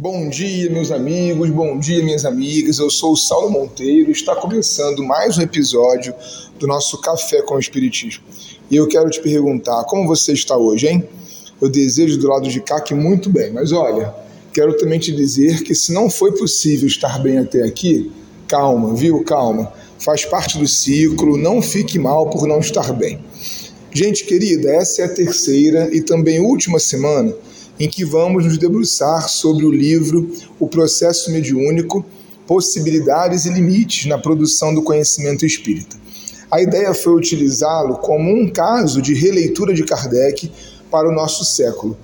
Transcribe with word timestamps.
Bom 0.00 0.28
dia, 0.28 0.70
meus 0.70 0.92
amigos, 0.92 1.50
bom 1.50 1.76
dia, 1.76 2.04
minhas 2.04 2.24
amigas. 2.24 2.78
Eu 2.78 2.88
sou 2.88 3.14
o 3.14 3.16
Saulo 3.16 3.50
Monteiro 3.50 4.12
está 4.12 4.36
começando 4.36 5.02
mais 5.02 5.36
um 5.36 5.42
episódio 5.42 6.14
do 6.56 6.68
nosso 6.68 7.00
Café 7.00 7.42
com 7.42 7.56
o 7.56 7.58
Espiritismo. 7.58 8.22
E 8.70 8.76
eu 8.76 8.86
quero 8.86 9.10
te 9.10 9.20
perguntar 9.20 9.82
como 9.86 10.06
você 10.06 10.34
está 10.34 10.56
hoje, 10.56 10.86
hein? 10.86 11.02
Eu 11.60 11.68
desejo 11.68 12.16
do 12.16 12.28
lado 12.28 12.48
de 12.48 12.60
cá 12.60 12.80
que 12.80 12.94
muito 12.94 13.28
bem, 13.28 13.52
mas 13.52 13.72
olha, 13.72 14.14
quero 14.52 14.76
também 14.76 15.00
te 15.00 15.10
dizer 15.10 15.64
que 15.64 15.74
se 15.74 15.92
não 15.92 16.08
foi 16.08 16.30
possível 16.30 16.86
estar 16.86 17.18
bem 17.18 17.38
até 17.38 17.64
aqui, 17.64 18.12
calma, 18.46 18.94
viu? 18.94 19.24
Calma. 19.24 19.72
Faz 19.98 20.24
parte 20.24 20.58
do 20.58 20.68
ciclo, 20.68 21.36
não 21.36 21.60
fique 21.60 21.98
mal 21.98 22.30
por 22.30 22.46
não 22.46 22.60
estar 22.60 22.92
bem. 22.92 23.18
Gente 23.92 24.24
querida, 24.26 24.70
essa 24.76 25.02
é 25.02 25.06
a 25.06 25.12
terceira 25.12 25.90
e 25.92 26.00
também 26.00 26.38
última 26.38 26.78
semana 26.78 27.34
em 27.78 27.88
que 27.88 28.04
vamos 28.04 28.44
nos 28.44 28.58
debruçar 28.58 29.28
sobre 29.28 29.64
o 29.64 29.70
livro 29.70 30.30
O 30.58 30.66
Processo 30.66 31.30
Mediúnico, 31.30 32.04
Possibilidades 32.46 33.44
e 33.44 33.50
Limites 33.50 34.06
na 34.06 34.18
Produção 34.18 34.74
do 34.74 34.82
Conhecimento 34.82 35.46
Espírita. 35.46 35.96
A 36.50 36.62
ideia 36.62 36.94
foi 36.94 37.14
utilizá-lo 37.14 37.96
como 37.98 38.32
um 38.34 38.48
caso 38.48 39.02
de 39.02 39.14
releitura 39.14 39.74
de 39.74 39.84
Kardec 39.84 40.50
para 40.90 41.08
o 41.08 41.12
nosso 41.12 41.44
século. 41.44 41.96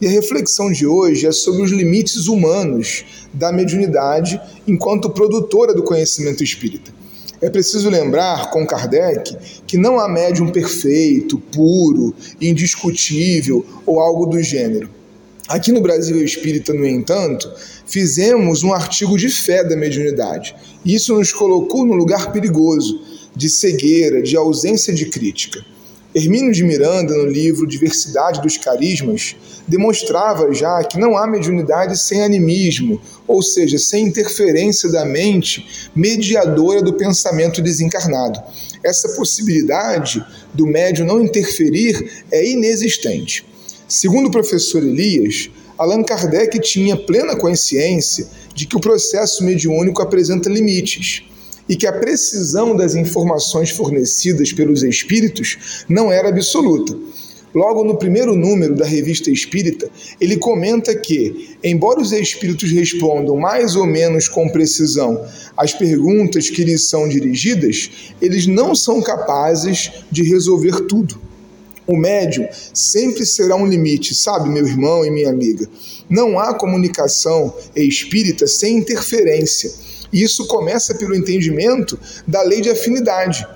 E 0.00 0.06
a 0.06 0.10
reflexão 0.10 0.72
de 0.72 0.84
hoje 0.84 1.26
é 1.26 1.32
sobre 1.32 1.62
os 1.62 1.70
limites 1.70 2.26
humanos 2.26 3.04
da 3.32 3.52
mediunidade 3.52 4.40
enquanto 4.66 5.08
produtora 5.08 5.72
do 5.72 5.84
conhecimento 5.84 6.42
espírita. 6.42 6.92
É 7.40 7.48
preciso 7.48 7.88
lembrar, 7.88 8.50
com 8.50 8.66
Kardec, 8.66 9.36
que 9.66 9.76
não 9.76 9.98
há 9.98 10.08
médium 10.08 10.50
perfeito, 10.50 11.38
puro, 11.38 12.14
indiscutível 12.40 13.64
ou 13.86 14.00
algo 14.00 14.26
do 14.26 14.42
gênero. 14.42 14.90
Aqui 15.48 15.72
no 15.72 15.80
Brasil 15.80 16.24
Espírita, 16.24 16.72
no 16.72 16.86
entanto, 16.86 17.52
fizemos 17.86 18.62
um 18.62 18.72
artigo 18.72 19.18
de 19.18 19.28
fé 19.28 19.64
da 19.64 19.76
mediunidade. 19.76 20.54
Isso 20.84 21.14
nos 21.14 21.32
colocou 21.32 21.84
num 21.84 21.94
lugar 21.94 22.32
perigoso, 22.32 23.00
de 23.34 23.50
cegueira, 23.50 24.22
de 24.22 24.36
ausência 24.36 24.94
de 24.94 25.06
crítica. 25.06 25.64
Hermínio 26.14 26.52
de 26.52 26.62
Miranda, 26.62 27.16
no 27.16 27.26
livro 27.26 27.66
Diversidade 27.66 28.42
dos 28.42 28.58
Carismas, 28.58 29.34
demonstrava 29.66 30.52
já 30.52 30.84
que 30.84 30.98
não 30.98 31.16
há 31.16 31.26
mediunidade 31.26 31.98
sem 31.98 32.22
animismo, 32.22 33.00
ou 33.26 33.42
seja, 33.42 33.78
sem 33.78 34.06
interferência 34.06 34.90
da 34.90 35.04
mente 35.06 35.90
mediadora 35.94 36.82
do 36.82 36.92
pensamento 36.92 37.62
desencarnado. 37.62 38.40
Essa 38.84 39.08
possibilidade 39.16 40.24
do 40.52 40.66
médium 40.66 41.06
não 41.06 41.22
interferir 41.22 42.24
é 42.30 42.46
inexistente. 42.46 43.46
Segundo 43.92 44.28
o 44.28 44.30
professor 44.30 44.82
Elias, 44.82 45.50
Allan 45.76 46.02
Kardec 46.02 46.58
tinha 46.60 46.96
plena 46.96 47.36
consciência 47.36 48.26
de 48.54 48.66
que 48.66 48.74
o 48.74 48.80
processo 48.80 49.44
mediúnico 49.44 50.00
apresenta 50.00 50.48
limites 50.48 51.24
e 51.68 51.76
que 51.76 51.86
a 51.86 51.92
precisão 51.92 52.74
das 52.74 52.94
informações 52.94 53.68
fornecidas 53.68 54.50
pelos 54.50 54.82
espíritos 54.82 55.84
não 55.90 56.10
era 56.10 56.30
absoluta. 56.30 56.96
Logo 57.54 57.84
no 57.84 57.98
primeiro 57.98 58.34
número 58.34 58.74
da 58.74 58.86
Revista 58.86 59.30
Espírita, 59.30 59.90
ele 60.18 60.38
comenta 60.38 60.94
que, 60.94 61.50
embora 61.62 62.00
os 62.00 62.12
espíritos 62.12 62.72
respondam 62.72 63.36
mais 63.36 63.76
ou 63.76 63.84
menos 63.84 64.26
com 64.26 64.48
precisão 64.48 65.22
às 65.54 65.74
perguntas 65.74 66.48
que 66.48 66.64
lhes 66.64 66.88
são 66.88 67.06
dirigidas, 67.06 67.90
eles 68.22 68.46
não 68.46 68.74
são 68.74 69.02
capazes 69.02 69.92
de 70.10 70.22
resolver 70.22 70.86
tudo. 70.86 71.31
O 71.86 71.96
médium 71.96 72.46
sempre 72.72 73.26
será 73.26 73.56
um 73.56 73.66
limite, 73.66 74.14
sabe, 74.14 74.48
meu 74.48 74.66
irmão 74.66 75.04
e 75.04 75.10
minha 75.10 75.30
amiga? 75.30 75.68
Não 76.08 76.38
há 76.38 76.54
comunicação 76.54 77.52
espírita 77.74 78.46
sem 78.46 78.78
interferência. 78.78 79.72
E 80.12 80.22
isso 80.22 80.46
começa 80.46 80.94
pelo 80.94 81.14
entendimento 81.14 81.98
da 82.26 82.42
lei 82.42 82.60
de 82.60 82.70
afinidade, 82.70 83.46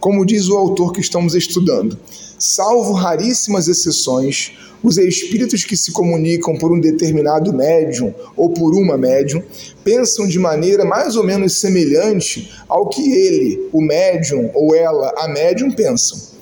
como 0.00 0.24
diz 0.24 0.48
o 0.48 0.56
autor 0.56 0.92
que 0.92 1.00
estamos 1.00 1.34
estudando. 1.34 1.98
Salvo 2.38 2.92
raríssimas 2.92 3.68
exceções, 3.68 4.52
os 4.82 4.98
espíritos 4.98 5.64
que 5.64 5.76
se 5.76 5.92
comunicam 5.92 6.56
por 6.56 6.70
um 6.70 6.78
determinado 6.78 7.52
médium 7.52 8.14
ou 8.36 8.50
por 8.50 8.74
uma 8.74 8.98
médium 8.98 9.42
pensam 9.82 10.28
de 10.28 10.38
maneira 10.38 10.84
mais 10.84 11.16
ou 11.16 11.24
menos 11.24 11.58
semelhante 11.58 12.50
ao 12.68 12.88
que 12.88 13.00
ele, 13.00 13.68
o 13.72 13.80
médium, 13.80 14.50
ou 14.54 14.74
ela, 14.74 15.12
a 15.16 15.28
médium, 15.28 15.70
pensam. 15.70 16.33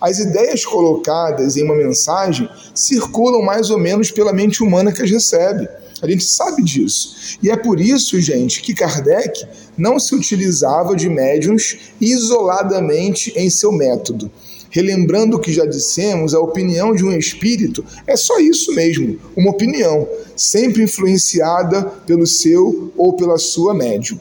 As 0.00 0.18
ideias 0.18 0.64
colocadas 0.64 1.56
em 1.56 1.64
uma 1.64 1.74
mensagem 1.74 2.48
circulam 2.74 3.42
mais 3.42 3.70
ou 3.70 3.78
menos 3.78 4.10
pela 4.10 4.32
mente 4.32 4.62
humana 4.62 4.92
que 4.92 5.02
as 5.02 5.10
recebe. 5.10 5.68
A 6.00 6.08
gente 6.08 6.24
sabe 6.24 6.62
disso. 6.62 7.38
E 7.42 7.50
é 7.50 7.56
por 7.56 7.80
isso, 7.80 8.20
gente, 8.20 8.62
que 8.62 8.74
Kardec 8.74 9.44
não 9.76 9.98
se 9.98 10.14
utilizava 10.14 10.94
de 10.94 11.08
médiums 11.08 11.76
isoladamente 12.00 13.32
em 13.36 13.50
seu 13.50 13.72
método. 13.72 14.30
Relembrando 14.70 15.36
o 15.36 15.40
que 15.40 15.52
já 15.52 15.64
dissemos, 15.64 16.34
a 16.34 16.40
opinião 16.40 16.94
de 16.94 17.04
um 17.04 17.12
espírito 17.12 17.84
é 18.06 18.16
só 18.16 18.38
isso 18.38 18.74
mesmo, 18.74 19.18
uma 19.34 19.50
opinião, 19.50 20.06
sempre 20.36 20.82
influenciada 20.82 21.82
pelo 22.06 22.26
seu 22.26 22.92
ou 22.96 23.14
pela 23.14 23.38
sua 23.38 23.74
médium. 23.74 24.20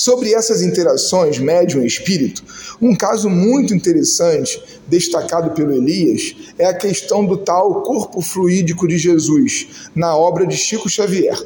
Sobre 0.00 0.32
essas 0.32 0.62
interações 0.62 1.38
médium 1.38 1.82
e 1.82 1.86
espírito, 1.86 2.42
um 2.80 2.96
caso 2.96 3.28
muito 3.28 3.74
interessante, 3.74 4.58
destacado 4.88 5.50
pelo 5.50 5.74
Elias, 5.74 6.34
é 6.58 6.64
a 6.64 6.72
questão 6.72 7.22
do 7.22 7.36
tal 7.36 7.82
corpo 7.82 8.22
fluídico 8.22 8.88
de 8.88 8.96
Jesus, 8.96 9.66
na 9.94 10.16
obra 10.16 10.46
de 10.46 10.56
Chico 10.56 10.88
Xavier. 10.88 11.38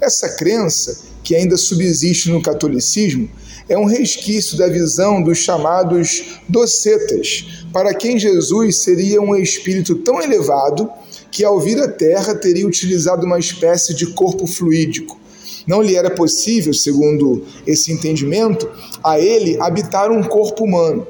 Essa 0.00 0.30
crença, 0.30 1.00
que 1.22 1.36
ainda 1.36 1.56
subsiste 1.56 2.28
no 2.28 2.42
catolicismo, 2.42 3.30
é 3.68 3.78
um 3.78 3.84
resquício 3.84 4.58
da 4.58 4.66
visão 4.66 5.22
dos 5.22 5.38
chamados 5.38 6.40
docetas, 6.48 7.62
para 7.72 7.94
quem 7.94 8.18
Jesus 8.18 8.80
seria 8.80 9.22
um 9.22 9.36
espírito 9.36 9.94
tão 9.94 10.20
elevado 10.20 10.90
que, 11.30 11.44
ao 11.44 11.60
vir 11.60 11.80
à 11.80 11.86
Terra, 11.86 12.34
teria 12.34 12.66
utilizado 12.66 13.24
uma 13.24 13.38
espécie 13.38 13.94
de 13.94 14.08
corpo 14.08 14.44
fluídico 14.44 15.21
não 15.66 15.82
lhe 15.82 15.96
era 15.96 16.10
possível, 16.10 16.72
segundo 16.74 17.44
esse 17.66 17.92
entendimento, 17.92 18.68
a 19.02 19.18
ele 19.18 19.60
habitar 19.60 20.10
um 20.10 20.22
corpo 20.22 20.64
humano. 20.64 21.06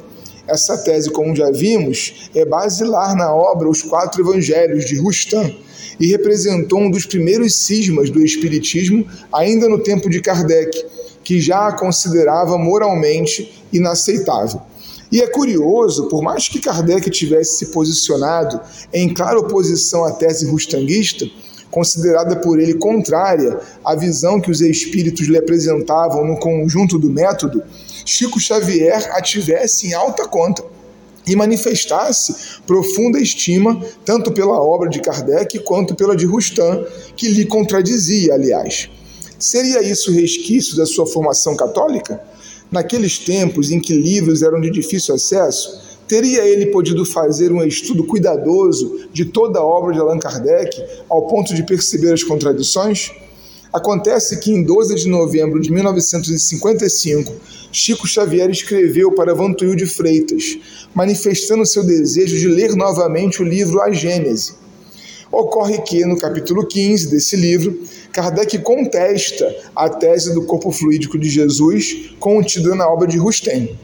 Essa 0.47 0.77
tese, 0.79 1.11
como 1.11 1.35
já 1.35 1.51
vimos, 1.51 2.31
é 2.35 2.45
basilar 2.45 3.17
na 3.17 3.35
obra 3.35 3.69
Os 3.69 3.83
Quatro 3.83 4.21
Evangelhos 4.23 4.85
de 4.85 4.99
Rustam 4.99 5.55
e 6.01 6.07
representou 6.09 6.81
um 6.81 6.91
dos 6.91 7.07
primeiros 7.07 7.55
cismas 7.57 8.11
do 8.11 8.25
Espiritismo, 8.25 9.07
ainda 9.33 9.69
no 9.69 9.79
tempo 9.79 10.11
de 10.11 10.21
Kardec, 10.21 10.85
que 11.23 11.41
já 11.41 11.69
a 11.69 11.73
considerava 11.73 12.59
moralmente 12.59 13.63
inaceitável. 13.73 14.61
E 15.13 15.21
é 15.21 15.27
curioso, 15.27 16.09
por 16.09 16.23
mais 16.23 16.49
que 16.49 16.59
Kardec 16.59 17.09
tivesse 17.11 17.59
se 17.59 17.67
posicionado 17.67 18.61
em 18.93 19.13
clara 19.13 19.39
oposição 19.39 20.05
à 20.05 20.13
tese 20.13 20.47
rustanguista, 20.47 21.27
considerada 21.73 22.37
por 22.37 22.61
ele 22.61 22.75
contrária 22.75 23.59
à 23.83 23.97
visão 23.97 24.39
que 24.39 24.51
os 24.51 24.61
espíritos 24.61 25.27
lhe 25.27 25.39
apresentavam 25.39 26.23
no 26.23 26.39
conjunto 26.39 26.99
do 26.99 27.11
método, 27.11 27.63
Chico 28.05 28.39
Xavier 28.39 29.11
a 29.13 29.23
tivesse 29.23 29.87
em 29.87 29.95
alta 29.95 30.29
conta 30.29 30.63
e 31.27 31.35
manifestasse 31.35 32.61
profunda 32.67 33.19
estima 33.19 33.81
tanto 34.05 34.31
pela 34.33 34.61
obra 34.61 34.91
de 34.91 35.01
Kardec 35.01 35.61
quanto 35.61 35.95
pela 35.95 36.15
de 36.15 36.27
Rustam, 36.27 36.85
que 37.17 37.29
lhe 37.29 37.47
contradizia, 37.47 38.35
aliás. 38.35 38.91
Seria 39.39 39.83
isso 39.83 40.13
resquício 40.13 40.77
da 40.77 40.85
sua 40.85 41.07
formação 41.07 41.57
católica? 41.57 42.23
Naqueles 42.71 43.19
tempos 43.19 43.71
em 43.71 43.81
que 43.81 43.95
livros 43.95 44.43
eram 44.43 44.61
de 44.61 44.71
difícil 44.71 45.15
acesso, 45.15 45.81
Teria 46.13 46.45
ele 46.45 46.67
podido 46.67 47.07
fazer 47.07 47.51
um 47.53 47.65
estudo 47.65 48.05
cuidadoso 48.05 49.09
de 49.15 49.25
toda 49.25 49.61
a 49.61 49.65
obra 49.65 49.95
de 49.95 49.99
Allan 49.99 50.19
Kardec 50.19 50.79
ao 51.09 51.27
ponto 51.27 51.55
de 51.55 51.63
perceber 51.63 52.13
as 52.13 52.23
contradições? 52.23 53.11
Acontece 53.73 54.39
que 54.39 54.53
em 54.53 54.63
12 54.63 54.95
de 54.95 55.09
novembro 55.09 55.59
de 55.59 55.73
1955, 55.73 57.33
Chico 57.73 58.07
Xavier 58.07 58.51
escreveu 58.51 59.13
para 59.13 59.35
Vantuil 59.35 59.75
de 59.75 59.87
Freitas, 59.87 60.59
manifestando 60.95 61.65
seu 61.65 61.83
desejo 61.83 62.39
de 62.39 62.47
ler 62.47 62.77
novamente 62.77 63.41
o 63.41 63.47
livro 63.47 63.81
A 63.81 63.91
Gênese. 63.91 64.53
Ocorre 65.33 65.79
que, 65.79 66.05
no 66.05 66.19
capítulo 66.19 66.67
15 66.67 67.09
desse 67.09 67.37
livro, 67.37 67.81
Kardec 68.13 68.59
contesta 68.59 69.51
a 69.75 69.89
tese 69.89 70.35
do 70.35 70.43
corpo 70.43 70.71
fluídico 70.71 71.19
de 71.19 71.31
Jesus 71.31 72.15
contida 72.21 72.75
na 72.75 72.87
obra 72.87 73.09
de 73.09 73.17
Rustem. 73.17 73.79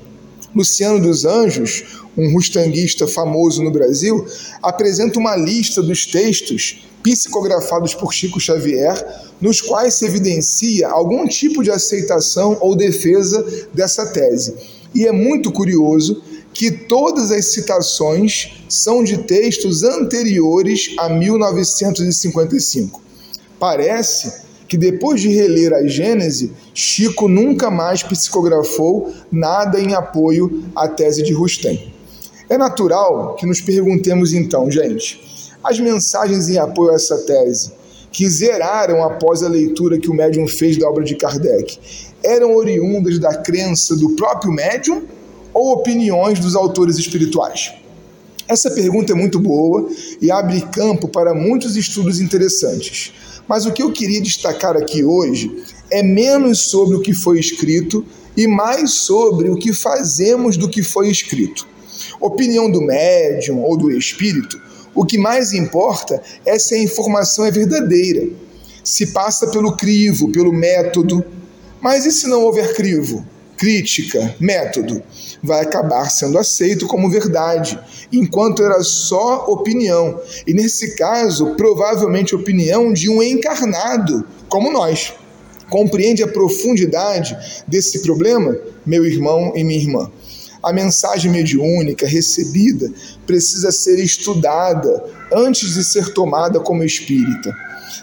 Luciano 0.55 1.01
dos 1.01 1.25
Anjos, 1.25 1.85
um 2.17 2.33
rustanguista 2.33 3.07
famoso 3.07 3.63
no 3.63 3.71
Brasil, 3.71 4.27
apresenta 4.63 5.19
uma 5.19 5.37
lista 5.37 5.83
dos 5.83 6.07
textos 6.07 6.85
psicografados 7.03 7.95
por 7.95 8.13
Chico 8.13 8.41
Xavier, 8.41 9.05
nos 9.41 9.61
quais 9.61 9.95
se 9.95 10.05
evidencia 10.05 10.89
algum 10.89 11.27
tipo 11.27 11.63
de 11.63 11.71
aceitação 11.71 12.57
ou 12.61 12.75
defesa 12.75 13.69
dessa 13.73 14.07
tese. 14.07 14.57
E 14.95 15.07
é 15.07 15.13
muito 15.13 15.53
curioso 15.53 16.23
que 16.53 16.71
todas 16.71 17.31
as 17.31 17.47
citações 17.47 18.65
são 18.69 19.05
de 19.05 19.19
textos 19.19 19.85
anteriores 19.85 20.95
a 20.99 21.09
1955. 21.09 23.01
Parece 23.61 24.48
que 24.69 24.77
depois 24.77 25.21
de 25.21 25.29
reler 25.29 25.73
a 25.73 25.87
Gênese, 25.87 26.53
Chico 26.75 27.27
nunca 27.27 27.71
mais 27.71 28.03
psicografou 28.03 29.13
nada 29.33 29.81
em 29.81 29.95
apoio 29.95 30.63
à 30.77 30.87
tese 30.87 31.23
de 31.23 31.33
Rustem. 31.33 31.93
É 32.51 32.59
natural 32.59 33.35
que 33.37 33.47
nos 33.47 33.61
perguntemos 33.61 34.33
então, 34.33 34.71
gente, 34.71 35.21
as 35.65 35.81
mensagens 35.81 36.49
em 36.49 36.59
apoio 36.59 36.93
a 36.93 36.95
essa 36.95 37.17
tese, 37.19 37.73
que 38.13 38.29
zeraram 38.29 39.03
após 39.03 39.43
a 39.43 39.49
leitura 39.49 39.99
que 39.99 40.11
o 40.11 40.15
médium 40.15 40.47
fez 40.47 40.77
da 40.77 40.89
obra 40.89 41.05
de 41.05 41.15
Kardec, 41.15 41.79
eram 42.23 42.55
oriundas 42.55 43.19
da 43.19 43.35
crença 43.35 43.97
do 43.97 44.11
próprio 44.11 44.53
médium 44.53 45.03
ou 45.53 45.73
opiniões 45.73 46.39
dos 46.39 46.55
autores 46.55 46.99
espirituais? 46.99 47.75
Essa 48.49 48.71
pergunta 48.71 49.13
é 49.13 49.15
muito 49.15 49.39
boa 49.39 49.91
e 50.23 50.31
abre 50.31 50.63
campo 50.63 51.07
para 51.07 51.35
muitos 51.35 51.77
estudos 51.77 52.19
interessantes. 52.19 53.13
Mas 53.49 53.65
o 53.65 53.73
que 53.73 53.83
eu 53.83 53.91
queria 53.91 54.21
destacar 54.21 54.77
aqui 54.77 55.03
hoje 55.03 55.65
é 55.91 56.03
menos 56.03 56.65
sobre 56.65 56.97
o 56.97 57.01
que 57.01 57.15
foi 57.15 57.41
escrito 57.41 58.05
e 58.37 58.47
mais 58.47 58.91
sobre 58.91 59.49
o 59.49 59.57
que 59.57 59.73
fazemos 59.73 60.57
do 60.57 60.69
que 60.69 60.83
foi 60.83 61.09
escrito. 61.09 61.67
Opinião 62.21 62.71
do 62.71 62.83
médium 62.83 63.63
ou 63.63 63.77
do 63.77 63.91
espírito, 63.91 64.61
o 64.95 65.05
que 65.05 65.17
mais 65.17 65.53
importa 65.53 66.23
é 66.45 66.59
se 66.59 66.75
a 66.75 66.83
informação 66.83 67.47
é 67.47 67.51
verdadeira, 67.51 68.29
se 68.85 69.09
passa 69.09 69.47
pelo 69.49 69.77
crivo, 69.77 70.31
pelo 70.31 70.53
método. 70.53 71.25
Mas 71.81 72.05
e 72.05 72.13
se 72.13 72.27
não 72.29 72.43
houver 72.43 72.75
crivo? 72.75 73.25
Crítica, 73.59 74.37
método, 74.39 75.03
vai 75.43 75.63
acabar 75.63 76.09
sendo 76.09 76.39
aceito 76.39 76.87
como 76.87 77.11
verdade, 77.11 77.79
enquanto 78.13 78.63
era 78.63 78.83
só 78.83 79.47
opinião. 79.49 80.21
E 80.47 80.55
nesse 80.55 80.95
caso, 80.95 81.55
provavelmente 81.57 82.37
opinião 82.37 82.93
de 82.93 83.11
um 83.11 83.23
encarnado, 83.23 84.25
como 84.49 84.73
nós. 84.73 85.13
Compreende 85.69 86.23
a 86.23 86.29
profundidade 86.29 87.37
desse 87.67 88.01
problema, 88.01 88.57
meu 88.87 89.05
irmão 89.05 89.53
e 89.55 89.63
minha 89.63 89.79
irmã? 89.79 90.11
A 90.63 90.73
mensagem 90.73 91.31
mediúnica 91.31 92.07
recebida 92.07 92.91
precisa 93.27 93.71
ser 93.71 93.99
estudada 94.03 95.05
antes 95.33 95.75
de 95.75 95.85
ser 95.85 96.15
tomada 96.15 96.59
como 96.59 96.83
espírita. 96.83 97.55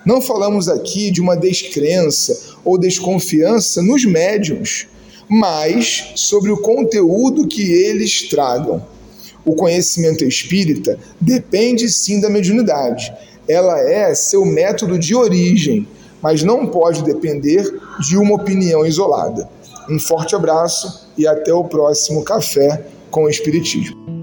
Não 0.06 0.22
falamos 0.22 0.70
aqui 0.70 1.10
de 1.10 1.22
uma 1.22 1.36
descrença 1.36 2.38
ou 2.64 2.78
desconfiança 2.78 3.82
nos 3.82 4.06
médiums 4.06 4.88
mas 5.30 6.14
sobre 6.16 6.52
o 6.52 6.58
conteúdo 6.58 7.48
que 7.48 7.72
eles 7.72 8.30
tragam. 8.30 8.86
O 9.44 9.56
conhecimento 9.56 10.24
espírita 10.26 10.98
depende 11.20 11.88
sim 11.90 12.20
da 12.20 12.30
mediunidade. 12.30 13.14
Ela 13.48 13.80
é 13.80 14.14
seu 14.16 14.44
método 14.44 14.98
de 14.98 15.16
origem, 15.16 15.88
mas 16.22 16.42
não 16.42 16.66
pode 16.66 17.04
depender 17.04 17.64
de 18.00 18.18
uma 18.18 18.36
opinião 18.36 18.86
isolada. 18.86 19.48
Um 19.90 20.00
forte 20.00 20.36
abraço 20.36 21.08
e 21.16 21.28
até 21.28 21.54
o 21.54 21.64
próximo 21.64 22.24
Café 22.24 22.86
com 23.12 23.26
o 23.26 23.30
Espiritismo. 23.30 24.15